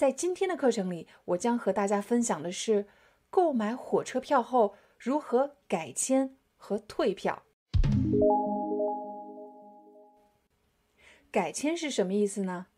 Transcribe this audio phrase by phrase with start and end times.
[0.00, 2.86] 在今天的课程里，我将和大家分享的是
[3.28, 7.42] 购买火车票后如何改签和退票。
[11.30, 12.68] 改签是什么意思呢？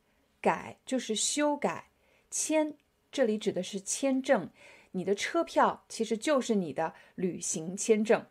[0.41, 1.91] 改就是修改，
[2.29, 2.77] 签
[3.13, 4.51] 这里指的是签证。
[4.91, 8.27] 你的车票其实就是你的旅行签证。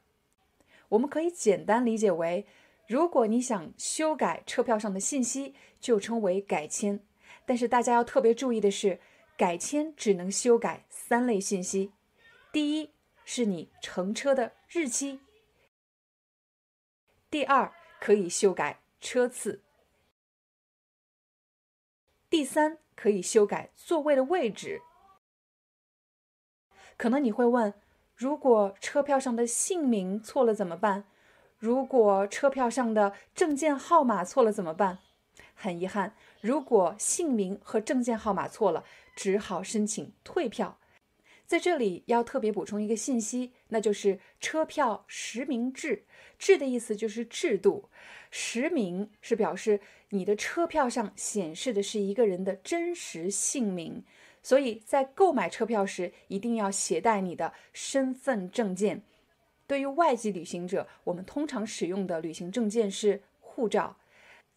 [0.89, 2.45] 我们可以简单理解为，
[2.89, 6.99] 如果你想修改车票上的信息，就称为改签。
[7.45, 8.99] 但是大家要特别注意的是，
[9.37, 11.91] 改签只能修改三类信息：
[12.51, 12.91] 第一
[13.25, 15.19] 是你乘车的日期；
[17.29, 19.61] 第二可以修改车次；
[22.29, 24.81] 第三可以修改座位的位置。
[26.97, 27.73] 可能你会问，
[28.15, 31.05] 如果车票上的姓名错了怎么办？
[31.57, 34.99] 如果车票上的证件号码错了怎么办？
[35.61, 38.83] 很遗憾，如果姓名和证件号码错了，
[39.15, 40.79] 只好申请退票。
[41.45, 46.05] 在这里要特别补充一个信息，那就是车票实名制。
[46.39, 47.89] 制的意思就是制度，
[48.31, 54.03] 实名是表示你的车票上显示的是一个人的真实姓名。
[54.41, 59.03] 所以在购买车票时，一定要携带你的身份证件。
[59.67, 63.97] 对于外籍旅行者，我们通常使用的旅行证件是护照。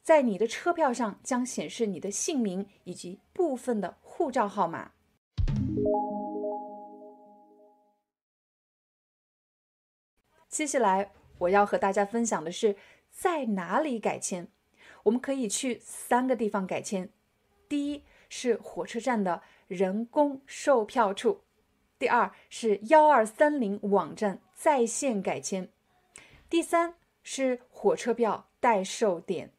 [0.04, 4.92] 在你的车票上将显示你的姓名以及部分的护照号码。
[10.46, 12.76] 接下来我要和大家分享的是
[13.10, 14.46] 在哪里改签。
[15.04, 17.08] 我们可以去三个地方改签：
[17.66, 21.44] 第一是火车站的人工售票处；
[21.98, 25.68] 第二是幺二三零网站在线改签；
[26.50, 29.50] 第三是火车票代售点。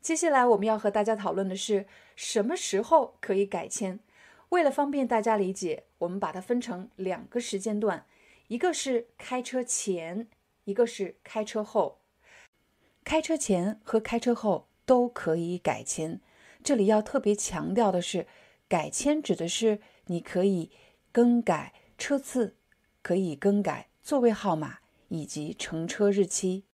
[0.00, 4.00] 接下来我们要和大家讨论的是什么时候可以改签。
[4.48, 8.06] 为了方便大家理解，我们把它分成两个时间段，
[8.48, 10.26] 一个是开车前，
[10.64, 12.00] 一个是开车后。
[13.04, 16.20] 开车前和开车后都可以改签。
[16.64, 18.26] 这里要特别强调的是，
[18.68, 20.70] 改签指的是你可以
[21.12, 22.56] 更改车次，
[23.02, 24.78] 可以更改座位号码
[25.08, 26.64] 以及乘车日期。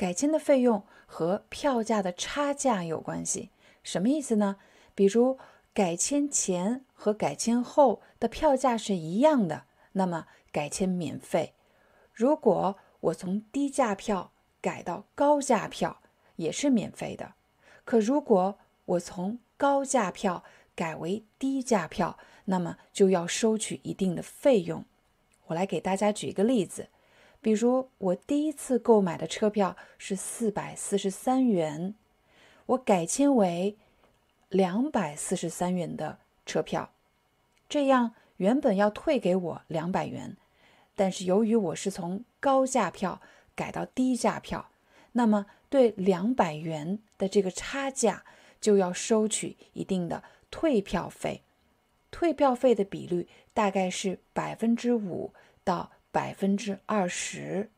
[0.00, 3.50] 改签的费用和票价的差价有关系，
[3.82, 4.56] 什么意思呢？
[4.94, 5.38] 比如
[5.74, 11.52] 改签前和改签后的票价是一样的，那么改签免费。
[12.14, 16.00] 如果我从低价票改到高价票，
[16.36, 17.34] 也是免费的。
[17.84, 20.42] 可如果我从高价票
[20.74, 24.82] 改为低价票，那么就要收取一定的费用。
[25.48, 26.88] 我来给大家举一个例子。
[27.42, 31.94] 比如我第一次购买的车票是四百四十三元，
[32.66, 33.78] 我改签为
[34.50, 36.90] 两百四十三元的车票，
[37.66, 40.36] 这样原本要退给我两百元，
[40.94, 43.22] 但是由于我是从高价票
[43.54, 44.68] 改到低价票，
[45.12, 48.24] 那么对两百元的这个差价
[48.60, 51.42] 就要收取一定的退票费，
[52.10, 55.32] 退票费的比率大概是百分之五
[55.64, 55.92] 到。
[56.12, 57.70] 百分之二十。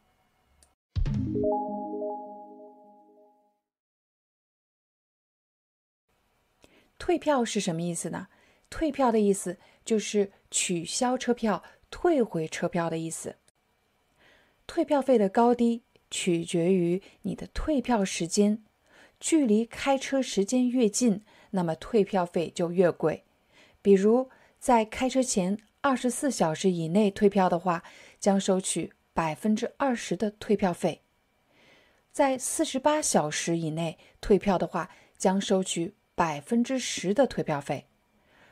[6.99, 8.29] 退票是什么意思呢？
[8.71, 13.37] 退票的意思就是取消车票、退回车票的意思。
[14.67, 18.63] 退票费的高低取决于你的退票时间，
[19.21, 23.25] 距离开车时间越近，那么退票费就越贵。
[23.83, 27.83] 比如在开车前二十四小时以内退票的话。
[28.23, 31.03] 将收取百分之二十的退票费，
[32.13, 34.89] 在四十八小时以内退票的话，
[35.19, 37.89] 将收取百分之十的退票费。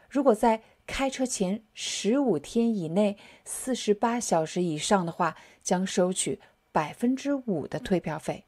[0.09, 6.41] 如果在开车前十五天以内，四十八小时以上的话，将收取
[6.73, 8.47] 百分之五的退票费。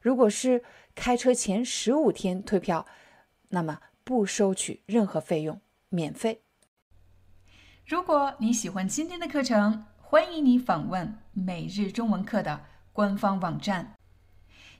[0.00, 0.62] 如果是
[0.94, 2.86] 开车前十五天退票，
[3.48, 6.42] 那么不收取任何费用，免费。
[7.84, 13.94] 如果你喜欢今天的课程，欢迎你访问每日中文课的官方网站。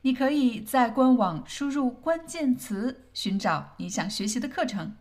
[0.02, 4.94] 你可以在官网输入关键词，寻找你想学习的课程。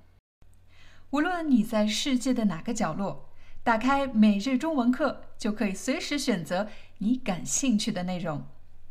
[1.09, 3.29] 无论你在世界的哪个角落，
[3.63, 8.43] 打开每日中文课，就可以随时选择你感兴趣的内容。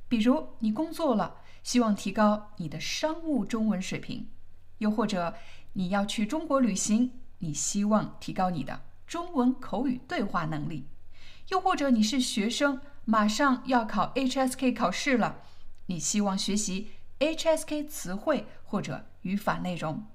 [0.08, 4.26] 比如，你工作了，希望提高你的商务中文水平；
[4.78, 5.34] 又或者
[5.72, 10.84] 你要去中国旅行，你希望提高你的中文口语对话能力；
[11.48, 15.42] 又或者你是学生，马上要考 HSK 考试了。
[15.86, 20.06] 你希望学习 HSK 词汇或者语法内容。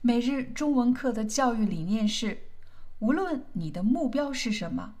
[0.00, 2.48] 每日中文课的教育理念是：
[2.98, 4.96] 无论你的目标是什么，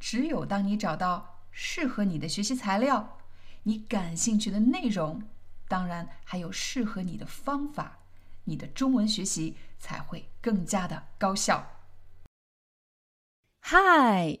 [0.00, 3.18] 只有当你找到适合你的学习材料、
[3.64, 5.22] 你感兴趣的内容，
[5.68, 7.98] 当然还有适合你的方法，
[8.44, 11.66] 你的中文学习才会更加的高效。
[13.62, 14.40] Hi,